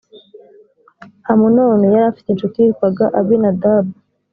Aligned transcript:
amunoni 1.31 1.85
yari 1.93 2.05
afite 2.11 2.27
incuti 2.31 2.57
yitwaga 2.59 3.05
abinadabu 3.19 3.93